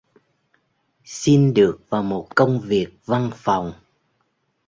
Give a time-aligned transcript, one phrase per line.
[1.05, 3.73] Xin được vào một công việc văn phòng